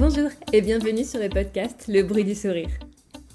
[0.00, 2.70] Bonjour et bienvenue sur le podcast Le bruit du sourire.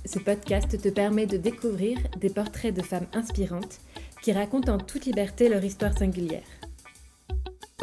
[0.04, 3.78] Ce podcast te permet de découvrir des portraits de femmes inspirantes
[4.24, 6.42] qui racontent en toute liberté leur histoire singulière.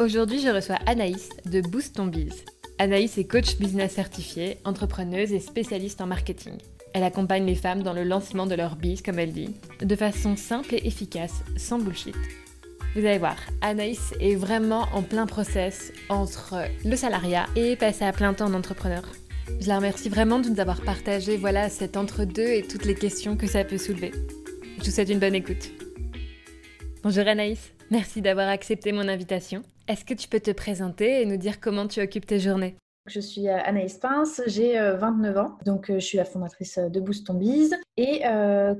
[0.01, 2.43] Aujourd'hui, je reçois Anaïs de Boost Ton Biz.
[2.77, 6.57] Anaïs est coach business certifiée, entrepreneuse et spécialiste en marketing.
[6.93, 10.35] Elle accompagne les femmes dans le lancement de leur biz, comme elle dit, de façon
[10.35, 12.15] simple et efficace, sans bullshit.
[12.95, 18.11] Vous allez voir, Anaïs est vraiment en plein process entre le salariat et passer à
[18.11, 19.01] plein temps en entrepreneur.
[19.59, 23.35] Je la remercie vraiment de nous avoir partagé voilà, cet entre-deux et toutes les questions
[23.35, 24.11] que ça peut soulever.
[24.77, 25.71] Je vous souhaite une bonne écoute.
[27.01, 29.63] Bonjour Anaïs, merci d'avoir accepté mon invitation.
[29.87, 32.75] Est-ce que tu peux te présenter et nous dire comment tu occupes tes journées?
[33.05, 36.77] Je suis euh, Anaïs Pince, j'ai 29 euh, ans, donc euh, je suis la fondatrice
[36.77, 37.75] de Boost Ton Biz.
[37.97, 38.23] Et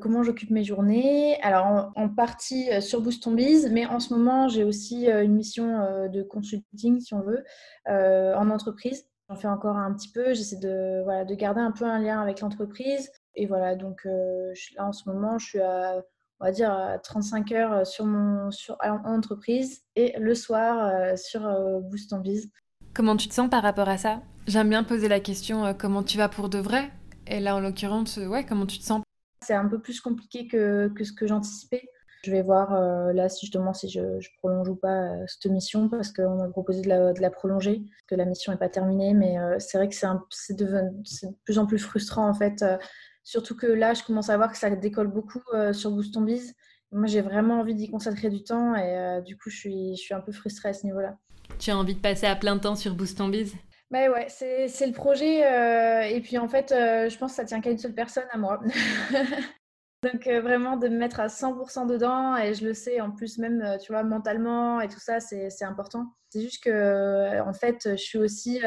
[0.01, 1.39] comment j'occupe mes journées?
[1.41, 6.07] Alors en, partie sur Boost Ton Biz, mais en ce moment j'ai aussi une mission
[6.09, 7.43] de consulting, si on veut,
[7.87, 9.05] en entreprise.
[9.29, 12.21] J'en fais encore un petit peu, j'essaie de, voilà, de garder un peu un lien
[12.21, 13.11] avec l'entreprise.
[13.35, 16.01] Et voilà, donc là en ce moment je suis à
[16.39, 21.41] on va dire 35 heures sur mon sur en entreprise et le soir sur
[21.81, 22.49] Boost Ton Biz.
[22.95, 24.21] Comment tu te sens par rapport à ça?
[24.45, 26.91] J'aime bien poser la question euh, comment tu vas pour de vrai?
[27.25, 29.01] Et là, en l'occurrence, euh, ouais, comment tu te sens?
[29.43, 31.89] C'est un peu plus compliqué que, ce que j'anticipais.
[32.23, 33.99] Je vais voir euh, là si justement si je,
[34.37, 38.51] prolonge ou pas cette mission parce qu'on m'a proposé de la, prolonger, que la mission
[38.51, 39.15] n'est pas terminée.
[39.15, 40.83] Mais c'est vrai que c'est de,
[41.43, 42.63] plus en plus frustrant en fait.
[43.23, 45.41] surtout que là, je commence à voir que ça décolle beaucoup
[45.73, 46.53] sur Boost Biz.
[46.93, 50.21] Moi, j'ai vraiment envie d'y consacrer du temps et du coup, suis, je suis un
[50.21, 51.17] peu frustrée à ce niveau-là.
[51.59, 53.53] Tu as envie de passer à plein temps sur Boost en Biz?
[53.93, 55.45] Bah ouais, c'est le projet.
[55.45, 58.25] Euh, et puis en fait, euh, je pense que ça tient qu'à une seule personne,
[58.31, 58.59] à moi.
[60.03, 62.35] Donc euh, vraiment de me mettre à 100% dedans.
[62.35, 66.07] Et je le sais, en plus même, tu vois, mentalement et tout ça, c'est important.
[66.29, 68.61] C'est juste que, en fait, je suis aussi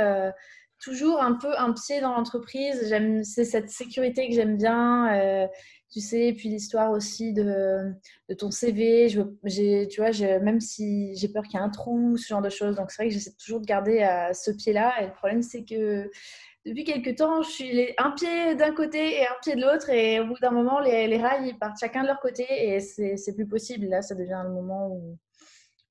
[0.81, 2.89] toujours un peu un pied dans l'entreprise.
[3.25, 5.49] C'est cette sécurité que j'aime bien
[5.91, 7.93] tu sais, et puis l'histoire aussi de,
[8.29, 9.09] de, ton CV.
[9.09, 12.51] Je, tu vois, même si j'ai peur qu'il y ait un trou, ce genre de
[12.51, 12.77] choses.
[12.77, 15.01] Donc, c'est vrai que j'essaie toujours de garder à ce pied-là.
[15.01, 16.11] Et le problème, c'est que
[16.65, 19.89] depuis quelques temps, je suis un pied d'un côté et un pied de l'autre.
[19.91, 22.45] Et au bout d'un moment, les, les, rails ils partent chacun de leur côté.
[22.49, 23.87] Et c'est plus possible.
[23.87, 25.17] Là, ça devient le moment où,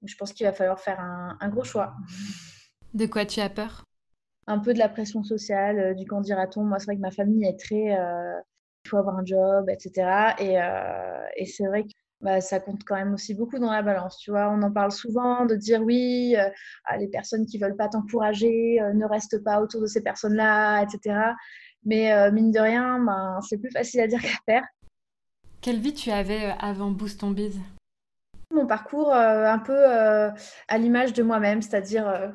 [0.03, 1.93] je pense qu'il va falloir faire un, un, gros choix.
[2.93, 3.85] De quoi tu as peur?
[4.47, 6.63] Un peu de la pression sociale, euh, du candidaton.
[6.63, 8.39] Moi, c'est vrai que ma famille est très, euh,
[8.85, 10.35] il faut avoir un job, etc.
[10.39, 11.89] Et, euh, et c'est vrai que
[12.21, 14.17] bah, ça compte quand même aussi beaucoup dans la balance.
[14.17, 16.49] Tu vois, on en parle souvent de dire oui, euh,
[16.85, 20.83] ah, les personnes qui veulent pas t'encourager euh, ne restent pas autour de ces personnes-là,
[20.83, 21.33] etc.
[21.83, 24.63] Mais mine de rien, ben, c'est plus facile à dire qu'à faire.
[25.61, 27.59] Quelle vie tu avais avant Boost on Biz
[28.51, 32.33] Mon parcours un peu à l'image de moi-même, c'est-à-dire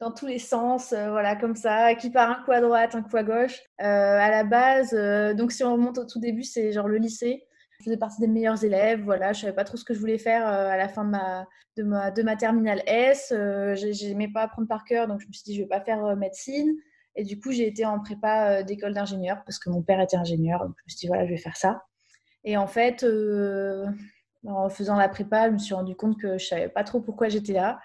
[0.00, 3.02] dans tous les sens, euh, voilà, comme ça, qui part un coup à droite, un
[3.02, 3.60] coup à gauche.
[3.80, 6.98] Euh, à la base, euh, donc si on remonte au tout début, c'est genre le
[6.98, 7.46] lycée.
[7.78, 10.18] Je faisais partie des meilleurs élèves, voilà, je savais pas trop ce que je voulais
[10.18, 11.46] faire à la fin de ma,
[11.76, 13.34] de ma, de ma terminale S.
[13.74, 16.72] J'aimais pas apprendre par cœur, donc je me suis dit, je vais pas faire médecine.
[17.16, 20.60] Et du coup, j'ai été en prépa d'école d'ingénieur parce que mon père était ingénieur.
[20.60, 21.82] Donc je me suis dit, voilà, je vais faire ça.
[22.44, 23.04] Et en fait,
[24.46, 27.28] en faisant la prépa, je me suis rendu compte que je savais pas trop pourquoi
[27.28, 27.80] j'étais là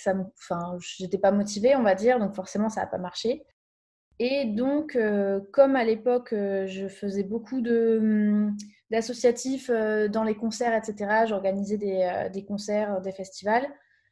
[0.00, 3.44] ça enfin, j'étais pas motivée, on va dire, donc forcément, ça n'a pas marché.
[4.22, 8.54] Et donc, euh, comme à l'époque, euh, je faisais beaucoup hum,
[8.90, 13.66] d'associatifs euh, dans les concerts, etc., j'organisais des, des, concerts, des festivals,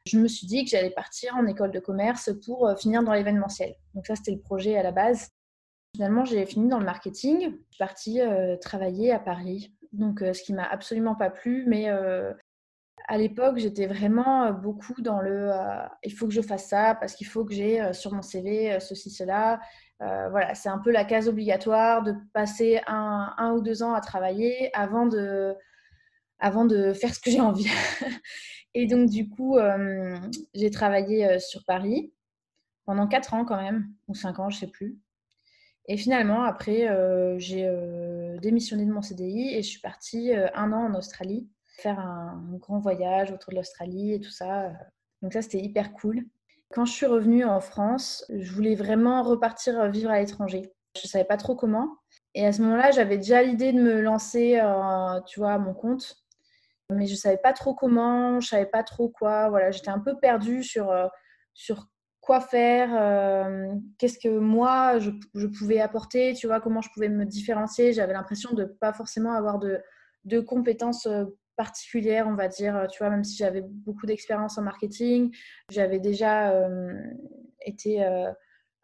[0.06, 3.74] je me suis dit que j'allais partir en école de commerce pour finir dans l'événementiel.
[3.94, 5.28] Donc ça, c'était le projet à la base.
[5.94, 7.40] Finalement, j'ai fini dans le marketing.
[7.40, 8.20] Je suis partie
[8.62, 9.74] travailler à Paris.
[9.92, 11.90] Donc, ce qui m'a absolument pas plu, mais
[13.08, 16.94] à l'époque, j'étais vraiment euh, beaucoup dans le euh, il faut que je fasse ça
[16.94, 19.60] parce qu'il faut que j'ai euh, sur mon CV ceci, cela.
[19.98, 24.70] voilà, c'est un peu la case obligatoire de passer un, ou deux ans à travailler
[24.76, 25.54] avant de,
[26.38, 27.66] avant de faire ce que j'ai envie.
[28.74, 29.58] Et donc, du coup,
[30.54, 32.12] j'ai travaillé sur Paris
[32.84, 34.98] pendant quatre ans quand même, ou cinq ans, je ne sais plus.
[35.88, 36.86] Et finalement, après,
[37.38, 37.66] j'ai
[38.40, 41.48] démissionné de mon CDI et je suis partie un an en Australie
[41.80, 44.72] faire un, grand voyage autour de l'Australie et tout ça.
[45.22, 46.24] Donc ça, c'était hyper cool.
[46.72, 50.70] Quand je suis revenue en France, je voulais vraiment repartir vivre à l'étranger.
[50.96, 51.96] Je ne savais pas trop comment.
[52.34, 55.74] Et à ce moment-là, j'avais déjà l'idée de me lancer, euh, tu vois, à mon
[55.74, 56.16] compte.
[56.90, 59.48] Mais je ne savais pas trop comment, je ne savais pas trop quoi.
[59.50, 61.06] Voilà, j'étais un peu perdue sur, euh,
[61.54, 61.88] sur
[62.20, 67.08] quoi faire, euh, qu'est-ce que moi, je, je, pouvais apporter, tu vois, comment je pouvais
[67.08, 67.92] me différencier.
[67.92, 69.80] J'avais l'impression de ne pas forcément avoir de,
[70.24, 71.08] de compétences
[71.58, 75.34] particulière, on va dire, euh, tu vois, même si j'avais beaucoup d'expérience en marketing,
[75.70, 76.94] j'avais déjà euh,
[77.66, 78.30] été euh,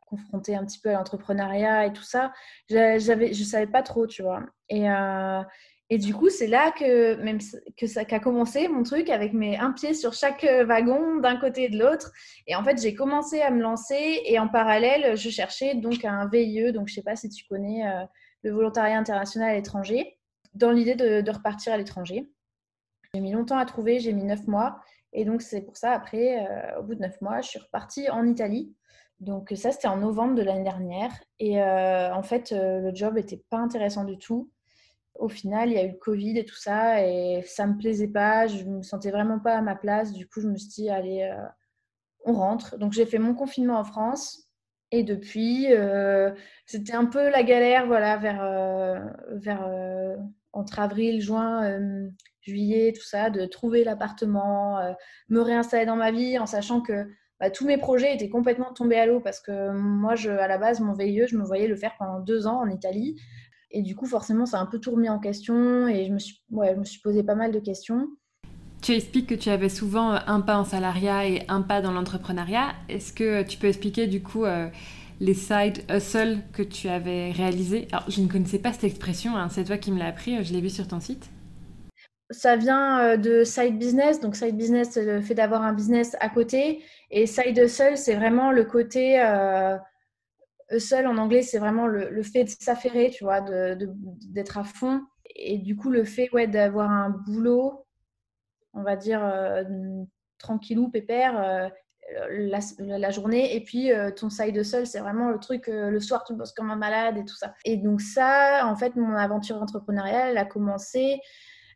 [0.00, 2.32] confrontée un petit peu à l'entrepreneuriat et tout ça,
[2.68, 4.42] j'avais, je savais pas trop, tu vois.
[4.68, 4.86] Et,
[5.90, 7.38] et du coup, c'est là que même
[7.76, 11.64] que ça qu'a commencé mon truc avec mes un pied sur chaque wagon d'un côté
[11.64, 12.12] et de l'autre.
[12.46, 16.28] Et en fait, j'ai commencé à me lancer et en parallèle, je cherchais donc un
[16.28, 17.82] VIE, donc je sais pas si tu connais
[18.42, 20.18] le volontariat international à l'étranger,
[20.54, 22.28] dans l'idée de, de repartir à l'étranger.
[23.14, 24.80] J'ai mis longtemps à trouver, j'ai mis neuf mois.
[25.12, 28.10] Et donc, c'est pour ça, après, euh, au bout de neuf mois, je suis repartie
[28.10, 28.74] en Italie.
[29.20, 31.12] Donc, ça, c'était en novembre de l'année dernière.
[31.38, 34.50] Et euh, en fait, euh, le job n'était pas intéressant du tout.
[35.14, 38.08] Au final, il y a eu le Covid et tout ça, et ça me plaisait
[38.08, 38.48] pas.
[38.48, 40.12] Je me sentais vraiment pas à ma place.
[40.12, 41.32] Du coup, je me suis dit, allez,
[42.24, 42.76] on rentre.
[42.78, 44.50] Donc, j'ai fait mon confinement en France.
[44.90, 45.68] Et depuis,
[46.66, 48.42] c'était un peu la galère, voilà, vers,
[49.30, 49.70] vers
[50.52, 52.10] entre avril, juin,
[52.44, 54.92] juillet, tout ça, de trouver l'appartement, euh,
[55.28, 57.06] me réinstaller dans ma vie en sachant que
[57.40, 60.58] bah, tous mes projets étaient complètement tombés à l'eau parce que moi, je, à la
[60.58, 63.20] base, mon VIE, je me voyais le faire pendant deux ans en Italie.
[63.70, 66.18] Et du coup, forcément, ça a un peu tout remis en question et je me
[66.18, 68.06] suis, ouais, je me suis posé pas mal de questions.
[68.82, 72.74] Tu expliques que tu avais souvent un pas en salariat et un pas dans l'entrepreneuriat.
[72.88, 74.68] Est-ce que tu peux expliquer du coup euh,
[75.20, 77.88] les side hustle que tu avais réalisés?
[77.90, 79.48] Alors, je ne connaissais pas cette expression, hein.
[79.48, 81.30] c'est toi qui me l'as appris, je l'ai vu sur ton site
[82.34, 84.20] ça vient euh, de side business.
[84.20, 86.82] Donc, side business, c'est le fait d'avoir un business à côté.
[87.10, 89.20] Et side hustle, c'est vraiment le côté.
[89.20, 89.76] Euh,
[90.70, 95.02] hustle en anglais, c'est vraiment le, fait de s'affairer, tu vois, d'être à fond.
[95.36, 97.86] Et du coup, le fait ouais, d'avoir un boulot,
[98.72, 99.62] on va dire, euh,
[100.38, 101.68] tranquillou, pépère, euh,
[102.30, 103.54] la, journée.
[103.56, 106.76] Et puis, ton side hustle, c'est vraiment le truc, le soir, tu bosses comme un
[106.76, 107.54] malade et tout ça.
[107.64, 111.20] Et donc, ça, en fait, mon aventure entrepreneuriale, a commencé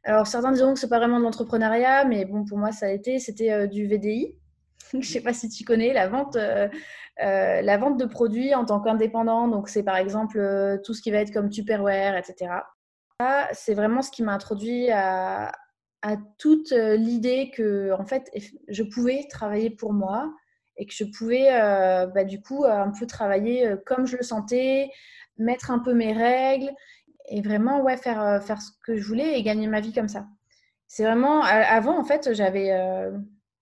[0.05, 2.91] alors certains diront que c'est pas vraiment de l'entrepreneuriat, mais bon pour moi ça a
[2.91, 4.35] été, c'était euh, du VDI.
[4.95, 6.69] Je sais pas si tu connais la vente, euh,
[7.23, 9.49] euh, la vente de produits en tant qu'indépendant.
[9.49, 12.53] Donc c'est par exemple tout ce qui va être comme Tupperware, etc.
[13.21, 15.53] Ça c'est vraiment ce qui m'a introduit à,
[16.39, 18.31] toute l'idée que en fait
[18.69, 20.33] je pouvais travailler pour moi
[20.77, 21.51] et que je pouvais
[22.15, 24.91] bah, du coup un peu travailler comme je le sentais,
[25.39, 26.71] mettre un peu mes règles
[27.31, 30.09] et vraiment ouais, faire, euh, faire ce que je voulais et gagner ma vie comme
[30.09, 30.27] ça.
[30.87, 33.11] C'est vraiment, avant, en fait, j'avais euh,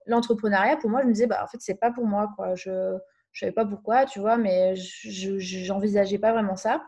[0.07, 2.55] l'entrepreneuriat, pour moi, je me disais, bah, en fait, c'est pas pour moi, quoi.
[2.55, 2.99] Je ne
[3.33, 6.85] savais pas pourquoi, tu vois, mais je n'envisageais pas vraiment ça.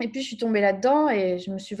[0.00, 1.76] Et puis, je suis tombée là-dedans et je me suis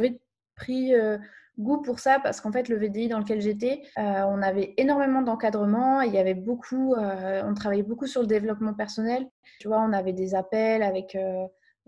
[0.56, 1.18] pris euh,
[1.56, 6.00] goût pour ça parce qu'en fait, le VDI dans lequel j'étais, on avait énormément d'encadrement.
[6.00, 9.28] Il y avait beaucoup, on travaillait beaucoup sur le développement personnel.
[9.60, 11.16] Tu vois, on avait des appels avec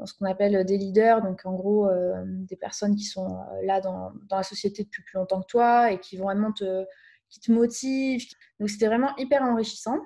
[0.07, 3.81] ce qu'on appelle des leaders, donc en gros euh, des personnes qui sont euh, là
[3.81, 6.85] dans, la société depuis plus longtemps que toi et qui vont vraiment te,
[7.29, 8.27] qui te motivent.
[8.59, 9.99] Donc c'était vraiment hyper enrichissant.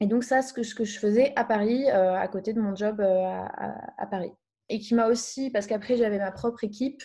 [0.00, 2.60] Et donc ça, ce que, ce que je faisais à Paris, euh, à côté de
[2.60, 4.32] mon job à, Paris.
[4.68, 7.02] Et qui m'a aussi, parce qu'après j'avais ma propre équipe,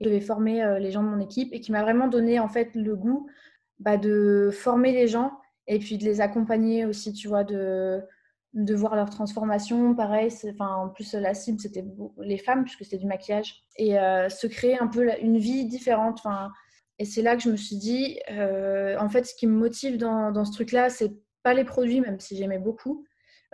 [0.00, 2.74] je devais former les gens de mon équipe, et qui m'a vraiment donné en fait
[2.74, 3.28] le goût
[3.78, 5.32] bah, de former les gens
[5.66, 8.02] et puis de les accompagner aussi, tu vois, de,
[8.54, 9.94] de voir leur transformation.
[9.94, 11.84] Pareil, enfin, en plus, la cible, c'était
[12.20, 13.64] les femmes, puisque c'était du maquillage.
[13.76, 16.22] Et euh, se créer un peu une vie différente.
[16.98, 19.96] Et c'est là que je me suis dit, euh, en fait, ce qui me motive
[19.96, 21.12] dans, dans ce truc-là, c'est
[21.42, 23.04] pas les produits, même si j'aimais beaucoup.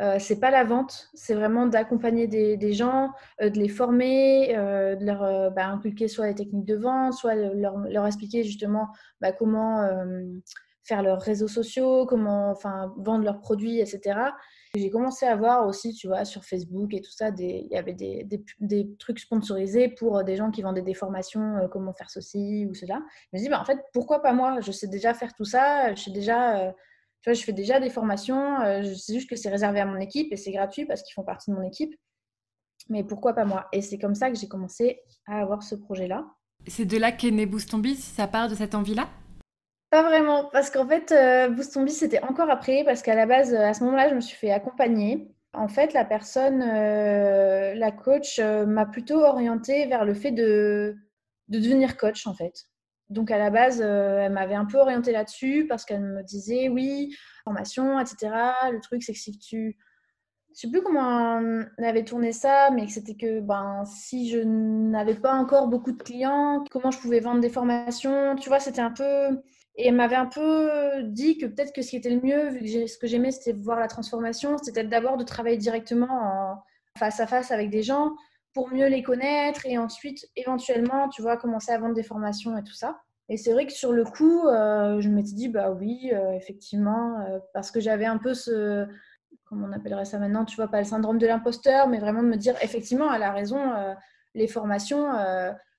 [0.00, 5.50] Euh, c'est pas la vente, c'est vraiment d'accompagner des, gens, de les former, de leur
[5.52, 8.88] bah, inculquer soit les techniques de vente, soit leur, leur expliquer justement
[9.21, 9.88] bah, comment
[10.85, 12.55] faire leurs réseaux sociaux, comment
[12.97, 14.21] vendre leurs produits, etc.
[14.75, 17.95] J'ai commencé à voir aussi, tu vois, sur Facebook et tout ça, il y avait
[17.95, 22.75] des, trucs sponsorisés pour des gens qui vendaient des formations, euh, comment faire ceci ou
[22.75, 23.01] cela.
[23.33, 24.61] Je me dis, bah, en fait, pourquoi pas moi?
[24.61, 29.29] Je sais déjà faire tout ça, je euh, fais déjà des formations, euh, je juste
[29.29, 31.63] que c'est réservé à mon équipe et c'est gratuit parce qu'ils font partie de mon
[31.63, 31.95] équipe.
[32.89, 33.67] Mais pourquoi pas moi?
[33.73, 36.27] Et c'est comme ça que j'ai commencé à avoir ce projet-là.
[36.67, 39.09] C'est de là qu'est né Boost ça part de cette envie-là?
[39.90, 43.73] Pas vraiment, parce qu'en fait, euh, Boost c'était encore après, parce qu'à la base, à
[43.73, 45.30] ce moment-là, je me suis fait accompagner.
[45.54, 50.95] En fait, la personne, euh, la coach, euh, m'a plutôt orientée vers le fait de,
[51.49, 52.66] de devenir coach, en fait.
[53.09, 57.14] Donc, à la base, elle m'avait un peu orientée là-dessus, parce qu'elle me disait, oui,
[57.45, 58.16] formation, etc.
[58.71, 59.78] Le truc, c'est que si tu...
[60.54, 65.14] Je sais plus comment on avait tourné ça, mais c'était que ben, si je n'avais
[65.14, 68.90] pas encore beaucoup de clients, comment je pouvais vendre des formations, tu vois, c'était un
[68.90, 69.40] peu
[69.78, 72.87] et m'avait un peu dit que peut-être que ce qui était le mieux, vu que
[72.87, 76.62] ce que j'aimais, c'était voir la transformation, c'était d'abord de travailler directement en
[76.99, 78.12] face à face avec des gens
[78.54, 82.64] pour mieux les connaître et ensuite, éventuellement, tu vois, commencer à vendre des formations et
[82.64, 83.00] tout ça.
[83.28, 87.20] Et c'est vrai que sur le coup, euh, je m'étais dit, bah oui, euh, effectivement,
[87.20, 88.87] euh, parce que j'avais un peu ce,
[89.44, 92.28] comment on appellerait ça maintenant, tu vois, pas le syndrome de l'imposteur, mais vraiment de
[92.28, 93.61] me dire, effectivement, elle a raison,
[94.35, 95.08] les formations,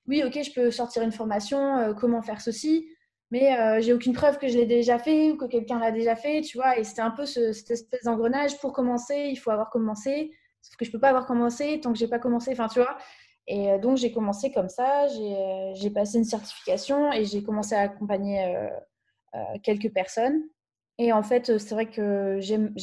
[0.08, 2.88] oui, ok, je peux sortir une formation, comment faire ceci,
[3.32, 6.42] mais j'ai aucune preuve que je l'ai déjà fait ou que quelqu'un l'a déjà fait,
[6.42, 10.32] tu vois, et c'était un peu cette espèce d'engrenage, pour commencer, il faut avoir commencé,
[10.62, 12.98] sauf que je peux pas avoir commencé tant que j'ai pas commencé, enfin, tu vois,
[13.48, 18.70] et donc j'ai commencé comme ça, j'ai passé une certification et j'ai commencé à accompagner
[19.64, 20.44] quelques personnes.
[21.00, 22.74] Et en fait, c'est vrai que j'aime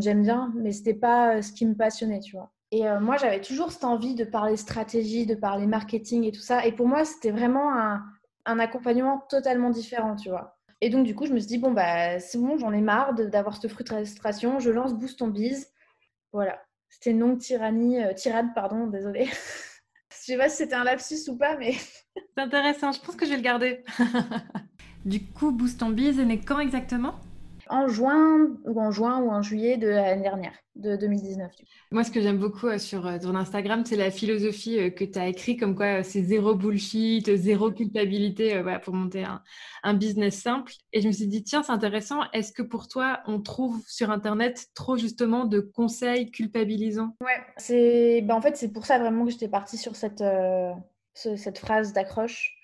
[0.00, 2.50] bien, mais ce n'était pas ce qui me passionnait, tu vois.
[2.72, 6.40] Et euh, moi, j'avais toujours cette envie de parler stratégie, de parler marketing et tout
[6.40, 6.66] ça.
[6.66, 8.02] Et pour moi, c'était vraiment un,
[8.46, 10.58] un, accompagnement totalement différent, tu vois.
[10.80, 13.14] Et donc, du coup, je me suis dit, bon, bah, c'est bon, j'en ai marre
[13.14, 14.58] d'avoir cette frustration.
[14.58, 15.72] Je lance Boost ton bise.
[16.32, 16.60] Voilà.
[16.88, 19.26] C'était une longue tyrannie, euh, tirade, pardon, désolée.
[20.10, 21.72] je sais pas si c'était un lapsus ou pas, mais.
[22.14, 22.92] c'est intéressant.
[22.92, 23.84] Je pense que je vais le garder.
[25.04, 27.14] du coup, Boost ton bise est né quand exactement?
[27.68, 31.50] En juin ou en juin ou en juillet de l'année dernière, de 2019.
[31.90, 35.04] Moi, ce que j'aime beaucoup euh, sur euh, ton Instagram, c'est la philosophie euh, que
[35.04, 39.24] tu as écrit, comme quoi c'est zéro bullshit, zéro culpabilité pour monter
[39.82, 40.72] un, business simple.
[40.92, 42.20] Et je me suis dit, tiens, c'est intéressant.
[42.32, 47.16] Est-ce que pour toi, on trouve sur Internet trop justement de conseils culpabilisants?
[47.20, 50.24] Ouais, c'est ben, en fait, c'est pour ça vraiment que j'étais partie sur cette,
[51.14, 52.55] cette phrase d'accroche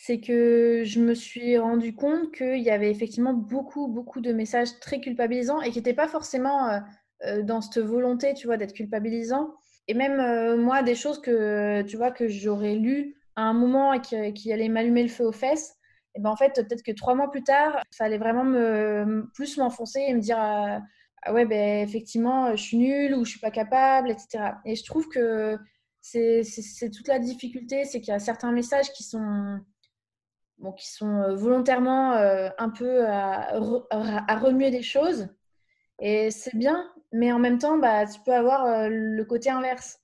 [0.00, 4.78] c'est que je me suis rendu compte qu'il y avait effectivement beaucoup, beaucoup de messages
[4.78, 6.78] très culpabilisants et qui n'étaient pas forcément euh,
[7.26, 9.54] euh, dans cette volonté, tu vois, d'être culpabilisant.
[9.88, 13.92] Et même euh, moi, des choses que, tu vois, que j'aurais lues à un moment
[13.92, 15.74] et qui, allaient m'allumer le feu aux fesses,
[16.14, 19.58] et ben en fait, peut-être que trois mois plus tard, ça allait vraiment me, plus
[19.58, 20.80] m'enfoncer et me dire, ah
[21.32, 24.54] ouais, ben effectivement, je suis nulle ou je suis pas capable, etc.
[24.64, 25.58] Et je trouve que
[26.00, 29.60] c'est toute la difficulté, c'est qu'il y a certains messages qui sont
[30.58, 33.58] bon, qui sont euh, volontairement euh, un peu à,
[34.40, 35.28] remuer des choses.
[36.00, 39.98] Et c'est bien, mais en même temps, bah, tu peux avoir euh, le côté inverse.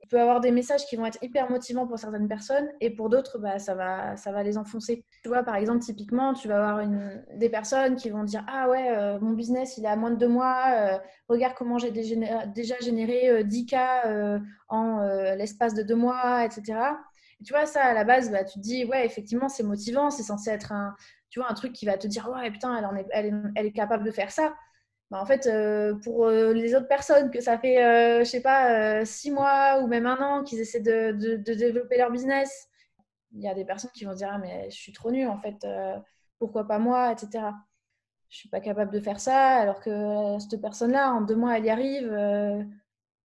[0.00, 3.08] Tu peux avoir des messages qui vont être hyper motivants pour certaines personnes et pour
[3.08, 5.04] d'autres, bah, ça, va, les enfoncer.
[5.22, 6.86] Tu vois, par exemple, typiquement, tu vas avoir
[7.34, 10.28] des personnes qui vont dire Ah ouais, mon business, il est à moins de deux
[10.28, 11.00] mois.
[11.28, 15.00] regarde comment j'ai déjà généré 10K en
[15.34, 16.76] l'espace de deux mois, etc
[17.44, 20.22] tu vois, ça, à la base, bah, tu te dis, ouais, effectivement, c'est motivant, c'est
[20.22, 20.94] censé être un,
[21.30, 23.66] tu vois, un truc qui va te dire, ouais, putain, elle, est, elle, est, elle
[23.66, 24.54] est, capable de faire ça.
[25.10, 28.40] Bah, en fait, euh, pour euh, les autres personnes, que ça fait, euh, je sais
[28.42, 32.68] pas, six mois ou même un an qu'ils essaient de, développer leur business,
[33.32, 35.38] il y a des personnes qui vont dire, ah, mais je suis trop nulle, en
[35.38, 35.66] fait,
[36.38, 37.44] pourquoi pas moi, etc.
[38.28, 41.66] Je suis pas capable de faire ça, alors que cette personne-là, en deux mois, elle
[41.66, 42.12] y arrive,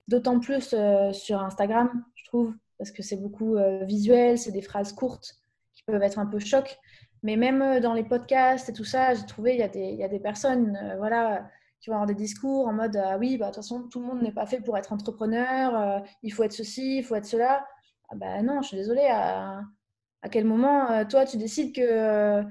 [0.08, 0.76] d'autant plus
[1.14, 5.36] sur Instagram, je trouve parce que c'est beaucoup euh, visuel, c'est des phrases courtes
[5.76, 6.80] qui peuvent être un peu choc.
[7.22, 9.92] Mais même euh, dans les podcasts et tout ça, j'ai trouvé, il y, a des,
[9.94, 11.48] y a des personnes euh, voilà,
[11.80, 14.08] qui vont avoir des discours en mode Ah oui, bah, de toute façon, tout le
[14.08, 17.68] monde n'est pas fait pour être entrepreneur, il faut être ceci, il faut être cela.
[18.10, 19.08] Ah bah non, je suis désolée.
[19.12, 19.62] À,
[20.24, 22.44] à quel moment, toi, tu décides que,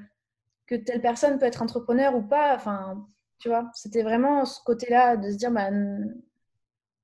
[0.69, 2.55] que telle personne peut être entrepreneur ou pas?
[2.55, 3.05] Enfin,
[3.41, 5.71] tu vois, c'était vraiment ce côté-là de se dire bah,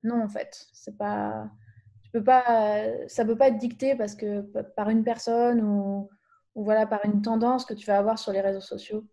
[0.04, 1.50] Non, en fait, c'est pas
[2.22, 4.40] pas, ça ne peut pas être dicté parce que
[4.76, 6.08] par une personne ou,
[6.56, 9.04] voilà, par une tendance que tu vas avoir sur les réseaux sociaux.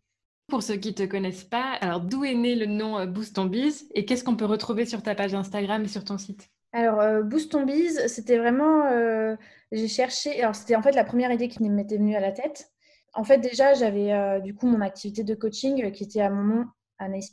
[0.47, 3.35] Pour ceux qui ne te connaissent pas, alors d'où est né le nom euh, Boost
[3.35, 6.49] ton Biz et qu'est-ce qu'on peut retrouver sur ta page Instagram et sur ton site?
[6.73, 9.35] Alors euh, Boost ton Biz, c'était vraiment, euh,
[9.71, 12.69] j'ai cherché, alors c'était en fait la première idée qui m'était venue à la tête.
[13.13, 16.65] En fait déjà j'avais du coup mon activité de coaching qui était à mon nom
[16.97, 17.31] à Nice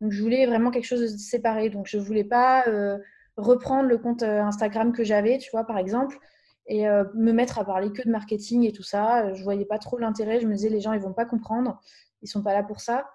[0.00, 1.68] Donc je voulais vraiment quelque chose de séparé.
[1.68, 2.64] Donc je voulais pas
[3.36, 6.18] reprendre le compte euh, Instagram que j'avais, tu vois, par exemple,
[6.66, 9.32] et euh, me mettre à parler que de marketing et tout ça.
[9.34, 10.40] Je voyais pas trop l'intérêt.
[10.40, 11.80] Je me disais, les gens, ils vont pas comprendre.
[12.22, 13.08] Ils sont pas là pour ça.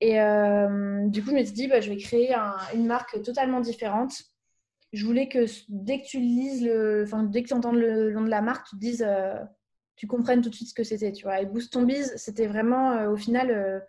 [0.00, 2.34] Et euh, du coup, je me suis dit, bah, je vais créer
[2.74, 4.12] une marque totalement différente.
[4.92, 8.22] Je voulais que dès que tu lises, le, enfin, dès que tu entends le nom
[8.22, 9.06] de la marque, tu te dises,
[9.96, 11.40] tu comprennes tout de suite ce que c'était, tu vois.
[11.40, 11.86] Et Boost ton
[12.16, 13.84] c'était vraiment, au final,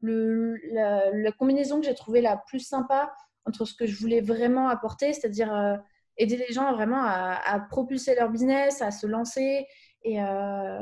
[0.00, 3.12] le, la, la, combinaison que j'ai trouvée la plus sympa
[3.46, 5.76] entre ce que je voulais vraiment apporter, c'est-à-dire euh,
[6.18, 9.66] aider les gens vraiment à, propulser leur business, à se lancer.
[10.02, 10.80] Et, euh,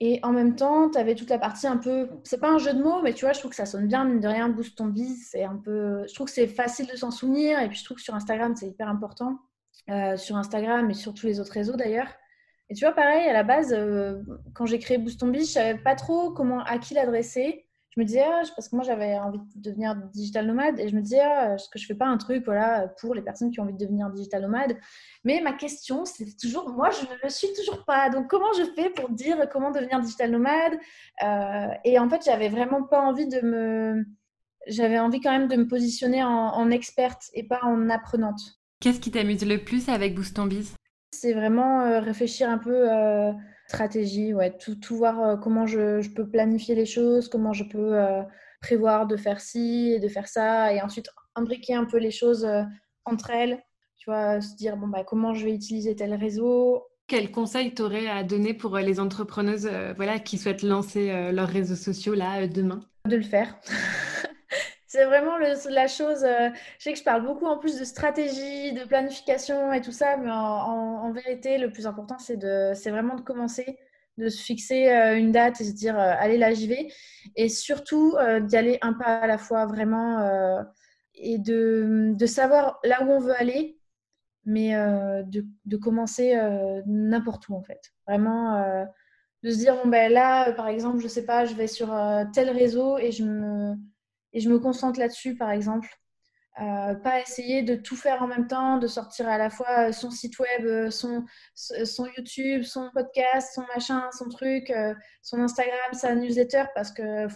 [0.00, 2.08] et en même temps, tu avais toute la partie un peu.
[2.24, 4.04] C'est pas un jeu de mots, mais tu vois, je trouve que ça sonne bien,
[4.04, 5.28] mine de rien, boost ton biz.
[5.30, 6.06] C'est un peu.
[6.08, 7.60] Je trouve que c'est facile de s'en souvenir.
[7.60, 9.38] Et puis, je trouve que sur Instagram, c'est hyper important.
[9.88, 12.08] Euh, sur Instagram et sur tous les autres réseaux d'ailleurs.
[12.68, 13.76] Et tu vois, pareil, à la base,
[14.54, 18.00] quand j'ai créé Boost ton Biz, je savais pas trop comment, à qui l'adresser je
[18.00, 21.00] me disais, ah, parce que moi j'avais envie de devenir digital nomade et je me
[21.00, 23.64] disais, ah, est-ce que je fais pas un truc voilà, pour les personnes qui ont
[23.64, 24.76] envie de devenir digital nomade?
[25.24, 28.08] Mais ma question, c'est toujours, moi je ne le suis toujours pas.
[28.08, 30.78] Donc comment je fais pour dire comment devenir digital nomade?
[31.24, 34.04] Euh, Et en fait, j'avais vraiment pas envie de me,
[34.68, 38.40] j'avais envie quand même de me positionner en, experte et pas en apprenante.
[38.80, 40.74] Qu'est-ce qui t'amuse le plus avec Boost Biz?
[41.12, 43.32] C'est vraiment euh, réfléchir un peu euh,
[43.70, 47.64] stratégie, ouais, tout, tout voir euh, comment je, je, peux planifier les choses, comment je
[47.64, 47.96] peux
[48.60, 52.46] prévoir de faire ci et de faire ça, et ensuite imbriquer un peu les choses
[53.04, 53.62] entre elles.
[53.96, 58.06] Tu vois, se dire bon bah comment je vais utiliser tel réseau, quel conseil t'aurais
[58.06, 62.80] à donner pour les entrepreneuses voilà, qui souhaitent lancer leurs réseaux sociaux là demain?
[63.06, 63.58] De le faire.
[64.90, 66.24] C'est vraiment la chose.
[66.24, 69.92] Euh, je sais que je parle beaucoup en plus de stratégie, de planification et tout
[69.92, 73.78] ça, mais en, vérité, le plus important, c'est vraiment de commencer,
[74.18, 76.88] de se fixer euh, une date et se dire euh, allez là, j'y vais.
[77.36, 80.28] Et surtout d'y aller un pas à la fois, vraiment,
[81.14, 83.78] et de, savoir là où on veut aller,
[84.44, 86.36] mais de, de, commencer
[86.86, 87.92] n'importe où en fait.
[88.08, 88.84] Vraiment,
[89.44, 91.96] de se dire bon, ben là, par exemple, je sais pas, je vais sur
[92.34, 93.76] tel réseau et je me
[94.32, 95.88] et je me concentre là-dessus, par exemple.
[96.60, 100.10] Euh, pas essayer de tout faire en même temps, de sortir à la fois son
[100.10, 105.92] site web, euh, son, son YouTube, son podcast, son machin, son truc, euh, son Instagram,
[105.92, 107.28] sa newsletter, parce que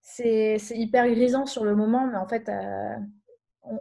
[0.00, 2.48] c'est hyper grisant sur le moment, mais en fait,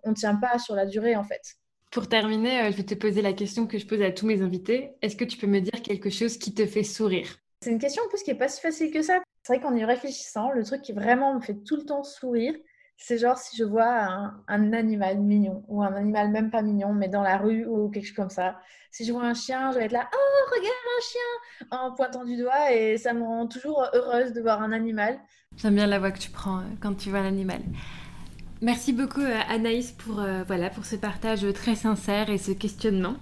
[0.04, 1.56] on ne tient pas sur la durée, en fait.
[1.92, 4.98] Pour terminer, je vais te poser la question que je pose à tous mes invités.
[5.02, 7.38] Est-ce que tu peux me dire quelque chose qui te fait sourire?
[7.64, 9.22] C'est une question en plus qui n'est pas si facile que ça.
[9.48, 12.54] C'est vrai qu'en y réfléchissant, le truc qui vraiment me fait tout le temps sourire,
[12.98, 17.08] c'est genre si je vois un, animal mignon ou un animal même pas mignon, mais
[17.08, 18.60] dans la rue ou quelque chose comme ça.
[18.92, 22.26] Si je vois un chien, je vais être là, oh regarde un chien, en pointant
[22.26, 25.18] du doigt et ça me rend toujours heureuse de voir un animal.
[25.56, 27.62] J'aime bien la voix que tu prends euh, quand tu vois un animal.
[28.62, 33.16] Merci beaucoup euh, Anaïs pour, euh, voilà, pour ce partage très sincère et ce questionnement.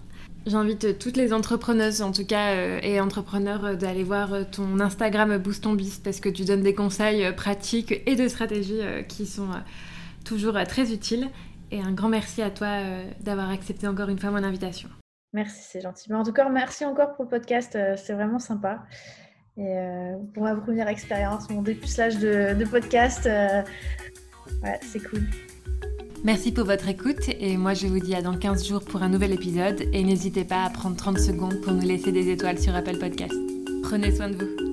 [0.46, 4.80] J'invite toutes les entrepreneuses, en tout cas, euh, et entrepreneurs, euh, d'aller voir euh, ton
[4.80, 5.66] Instagram Boost
[6.04, 9.50] parce que tu donnes des conseils pratiques et de stratégie qui sont
[10.24, 11.30] toujours très utiles.
[11.72, 12.68] Et un grand merci à toi
[13.22, 14.88] d'avoir accepté encore une fois mon invitation.
[15.34, 16.12] Merci, c'est gentil.
[16.12, 18.84] Mais en tout cas, merci encore pour le podcast, c'est vraiment sympa.
[19.58, 19.76] Et
[20.34, 25.24] pour ma première expérience, mon dépucelage de, de podcast, ouais, c'est cool.
[26.26, 29.10] Merci pour votre écoute et moi je vous dis à dans 15 jours pour un
[29.10, 32.74] nouvel épisode et n'hésitez pas à prendre 30 secondes pour nous laisser des étoiles sur
[32.74, 33.36] Apple Podcast.
[33.84, 34.65] Prenez soin de vous.